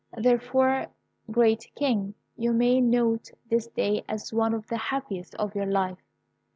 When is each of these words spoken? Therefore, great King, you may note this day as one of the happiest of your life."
Therefore, 0.17 0.87
great 1.29 1.69
King, 1.75 2.15
you 2.35 2.53
may 2.53 2.81
note 2.81 3.29
this 3.51 3.67
day 3.67 4.03
as 4.09 4.33
one 4.33 4.55
of 4.55 4.65
the 4.65 4.77
happiest 4.89 5.35
of 5.35 5.53
your 5.53 5.67
life." 5.67 5.99